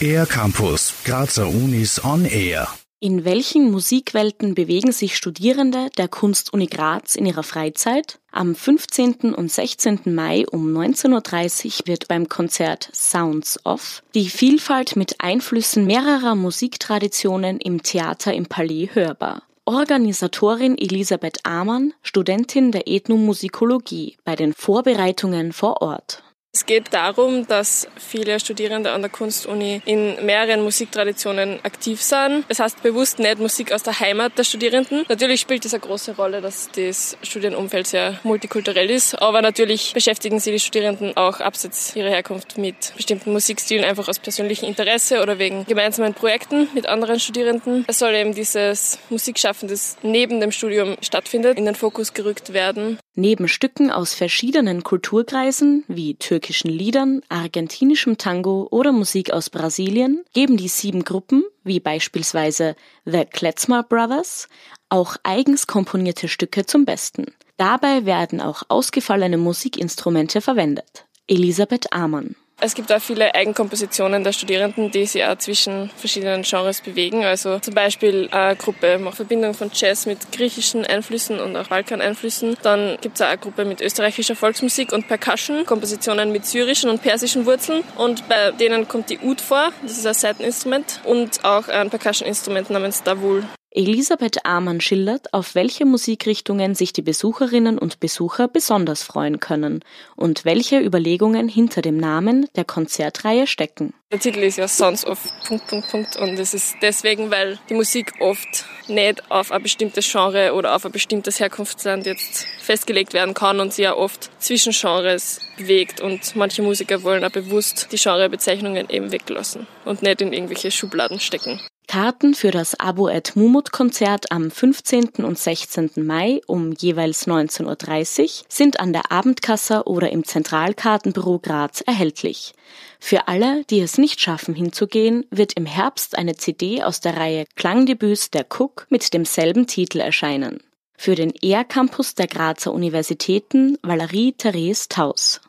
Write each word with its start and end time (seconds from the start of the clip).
Air 0.00 0.26
Campus, 0.26 0.94
Grazer 1.04 1.46
Unis 1.48 2.02
on 2.04 2.24
Air. 2.24 2.68
In 3.00 3.24
welchen 3.24 3.70
Musikwelten 3.70 4.54
bewegen 4.54 4.92
sich 4.92 5.16
Studierende 5.16 5.88
der 5.96 6.08
Kunstuni 6.08 6.66
Graz 6.66 7.14
in 7.14 7.26
ihrer 7.26 7.42
Freizeit? 7.42 8.18
Am 8.30 8.54
15. 8.54 9.34
und 9.34 9.50
16. 9.50 10.00
Mai 10.06 10.44
um 10.50 10.76
19.30 10.76 11.66
Uhr 11.80 11.86
wird 11.86 12.08
beim 12.08 12.28
Konzert 12.28 12.90
Sounds 12.92 13.58
Off 13.64 14.02
die 14.14 14.28
Vielfalt 14.28 14.96
mit 14.96 15.16
Einflüssen 15.20 15.86
mehrerer 15.86 16.34
Musiktraditionen 16.34 17.58
im 17.58 17.82
Theater 17.82 18.34
im 18.34 18.46
Palais 18.46 18.90
hörbar. 18.92 19.42
Organisatorin 19.64 20.76
Elisabeth 20.76 21.46
Amann, 21.46 21.94
Studentin 22.02 22.72
der 22.72 22.88
Ethnomusikologie 22.88 24.16
bei 24.24 24.34
den 24.34 24.52
Vorbereitungen 24.52 25.52
vor 25.52 25.80
Ort. 25.80 26.22
Es 26.52 26.66
geht 26.66 26.92
darum, 26.92 27.46
dass 27.46 27.86
viele 27.96 28.40
Studierende 28.40 28.90
an 28.90 29.02
der 29.02 29.10
Kunstuni 29.10 29.82
in 29.84 30.26
mehreren 30.26 30.64
Musiktraditionen 30.64 31.60
aktiv 31.62 32.02
sind. 32.02 32.44
Das 32.48 32.58
heißt 32.58 32.82
bewusst 32.82 33.20
nicht 33.20 33.38
Musik 33.38 33.72
aus 33.72 33.84
der 33.84 34.00
Heimat 34.00 34.36
der 34.36 34.42
Studierenden. 34.42 35.04
Natürlich 35.08 35.40
spielt 35.40 35.64
das 35.64 35.74
eine 35.74 35.80
große 35.80 36.16
Rolle, 36.16 36.40
dass 36.40 36.68
das 36.74 37.16
Studienumfeld 37.22 37.86
sehr 37.86 38.18
multikulturell 38.24 38.90
ist, 38.90 39.14
aber 39.22 39.42
natürlich 39.42 39.92
beschäftigen 39.94 40.40
sich 40.40 40.52
die 40.54 40.58
Studierenden 40.58 41.16
auch 41.16 41.38
abseits 41.38 41.94
ihrer 41.94 42.10
Herkunft 42.10 42.58
mit 42.58 42.94
bestimmten 42.96 43.30
Musikstilen 43.32 43.84
einfach 43.84 44.08
aus 44.08 44.18
persönlichem 44.18 44.66
Interesse 44.66 45.22
oder 45.22 45.38
wegen 45.38 45.66
gemeinsamen 45.66 46.14
Projekten 46.14 46.68
mit 46.74 46.88
anderen 46.88 47.20
Studierenden. 47.20 47.84
Es 47.86 48.00
soll 48.00 48.12
eben 48.14 48.34
dieses 48.34 48.98
Musikschaffen, 49.08 49.68
das 49.68 49.98
neben 50.02 50.40
dem 50.40 50.50
Studium 50.50 50.96
stattfindet, 51.00 51.58
in 51.58 51.66
den 51.66 51.76
Fokus 51.76 52.12
gerückt 52.12 52.52
werden. 52.52 52.98
Neben 53.14 53.48
Stücken 53.48 53.90
aus 53.90 54.14
verschiedenen 54.14 54.82
Kulturkreisen 54.82 55.84
wie 55.88 56.14
türkischen 56.40 56.70
Liedern, 56.70 57.20
argentinischem 57.28 58.16
Tango 58.16 58.66
oder 58.70 58.92
Musik 58.92 59.30
aus 59.30 59.50
Brasilien 59.50 60.24
geben 60.32 60.56
die 60.56 60.68
sieben 60.68 61.04
Gruppen, 61.04 61.44
wie 61.64 61.80
beispielsweise 61.80 62.76
The 63.04 63.26
Kletzmer 63.26 63.82
Brothers, 63.82 64.48
auch 64.88 65.16
eigens 65.22 65.66
komponierte 65.66 66.28
Stücke 66.28 66.64
zum 66.64 66.86
Besten. 66.86 67.26
Dabei 67.58 68.06
werden 68.06 68.40
auch 68.40 68.62
ausgefallene 68.68 69.36
Musikinstrumente 69.36 70.40
verwendet. 70.40 71.04
Elisabeth 71.26 71.92
Amann 71.92 72.36
es 72.60 72.74
gibt 72.74 72.92
auch 72.92 73.00
viele 73.00 73.34
Eigenkompositionen 73.34 74.22
der 74.22 74.32
Studierenden, 74.32 74.90
die 74.90 75.06
sich 75.06 75.24
auch 75.24 75.36
zwischen 75.38 75.90
verschiedenen 75.96 76.42
Genres 76.42 76.80
bewegen. 76.80 77.24
Also 77.24 77.58
zum 77.58 77.74
Beispiel 77.74 78.28
eine 78.30 78.56
Gruppe 78.56 78.98
macht 78.98 79.16
Verbindung 79.16 79.54
von 79.54 79.70
Jazz 79.72 80.06
mit 80.06 80.32
griechischen 80.32 80.84
Einflüssen 80.84 81.40
und 81.40 81.56
auch 81.56 81.68
Balkan-Einflüssen. 81.68 82.56
Dann 82.62 82.98
gibt 83.00 83.16
es 83.16 83.22
auch 83.22 83.28
eine 83.28 83.38
Gruppe 83.38 83.64
mit 83.64 83.80
österreichischer 83.80 84.36
Volksmusik 84.36 84.92
und 84.92 85.08
Percussion, 85.08 85.64
Kompositionen 85.64 86.32
mit 86.32 86.46
syrischen 86.46 86.90
und 86.90 87.02
persischen 87.02 87.46
Wurzeln. 87.46 87.82
Und 87.96 88.28
bei 88.28 88.50
denen 88.52 88.88
kommt 88.88 89.10
die 89.10 89.18
Ud 89.18 89.40
vor, 89.40 89.70
das 89.82 89.92
ist 89.92 90.06
ein 90.06 90.14
Seiteninstrument, 90.14 91.00
und 91.04 91.44
auch 91.44 91.68
ein 91.68 91.90
Percussion-Instrument 91.90 92.70
namens 92.70 93.02
Davul. 93.02 93.44
Elisabeth 93.72 94.44
Amann 94.44 94.80
schildert, 94.80 95.32
auf 95.32 95.54
welche 95.54 95.84
Musikrichtungen 95.84 96.74
sich 96.74 96.92
die 96.92 97.02
Besucherinnen 97.02 97.78
und 97.78 98.00
Besucher 98.00 98.48
besonders 98.48 99.04
freuen 99.04 99.38
können 99.38 99.84
und 100.16 100.44
welche 100.44 100.80
Überlegungen 100.80 101.48
hinter 101.48 101.80
dem 101.80 101.96
Namen 101.96 102.48
der 102.56 102.64
Konzertreihe 102.64 103.46
stecken. 103.46 103.94
Der 104.10 104.18
Titel 104.18 104.40
ist 104.40 104.58
ja 104.58 104.66
Sons 104.66 105.06
of 105.06 105.20
Punkt, 105.46 105.68
Punkt, 105.68 105.88
Punkt 105.88 106.16
und 106.16 106.36
das 106.36 106.52
ist 106.52 106.78
deswegen, 106.82 107.30
weil 107.30 107.60
die 107.68 107.74
Musik 107.74 108.14
oft 108.18 108.64
nicht 108.88 109.30
auf 109.30 109.52
ein 109.52 109.62
bestimmtes 109.62 110.10
Genre 110.10 110.52
oder 110.54 110.74
auf 110.74 110.84
ein 110.84 110.90
bestimmtes 110.90 111.38
Herkunftsland 111.38 112.06
jetzt 112.06 112.48
festgelegt 112.60 113.12
werden 113.12 113.34
kann 113.34 113.60
und 113.60 113.72
sie 113.72 113.82
ja 113.82 113.94
oft 113.94 114.30
zwischen 114.42 114.72
Genres 114.72 115.40
bewegt 115.56 116.00
und 116.00 116.34
manche 116.34 116.62
Musiker 116.62 117.04
wollen 117.04 117.22
auch 117.22 117.30
bewusst 117.30 117.86
die 117.92 117.98
Genrebezeichnungen 117.98 118.90
eben 118.90 119.12
weglassen 119.12 119.68
und 119.84 120.02
nicht 120.02 120.22
in 120.22 120.32
irgendwelche 120.32 120.72
Schubladen 120.72 121.20
stecken. 121.20 121.60
Karten 121.90 122.34
für 122.34 122.52
das 122.52 122.78
Abo 122.78 123.08
et 123.08 123.34
Mumut 123.34 123.72
Konzert 123.72 124.30
am 124.30 124.52
15. 124.52 125.24
und 125.24 125.36
16. 125.36 125.90
Mai 125.96 126.40
um 126.46 126.70
jeweils 126.70 127.26
19.30 127.26 128.22
Uhr 128.22 128.28
sind 128.48 128.78
an 128.78 128.92
der 128.92 129.10
Abendkasse 129.10 129.88
oder 129.88 130.12
im 130.12 130.22
Zentralkartenbüro 130.22 131.40
Graz 131.40 131.80
erhältlich. 131.80 132.54
Für 133.00 133.26
alle, 133.26 133.64
die 133.70 133.80
es 133.80 133.98
nicht 133.98 134.20
schaffen 134.20 134.54
hinzugehen, 134.54 135.26
wird 135.32 135.54
im 135.54 135.66
Herbst 135.66 136.16
eine 136.16 136.36
CD 136.36 136.84
aus 136.84 137.00
der 137.00 137.16
Reihe 137.16 137.44
Klangdebüts 137.56 138.30
der 138.30 138.46
Cook 138.48 138.86
mit 138.88 139.12
demselben 139.12 139.66
Titel 139.66 139.98
erscheinen. 139.98 140.60
Für 140.96 141.16
den 141.16 141.32
ER-Campus 141.42 142.14
der 142.14 142.28
Grazer 142.28 142.72
Universitäten 142.72 143.78
Valerie 143.82 144.30
Therese 144.30 144.86
Taus. 144.88 145.40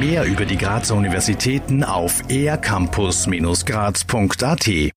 Mehr 0.00 0.24
über 0.24 0.44
die 0.44 0.58
Grazer 0.58 0.96
Universitäten 0.96 1.84
auf 1.84 2.20
ercampus-graz.at 2.28 4.92